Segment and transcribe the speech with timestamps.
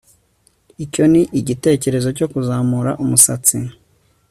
[0.83, 3.55] Icyo ni igitekerezo cyo kuzamura umusatsi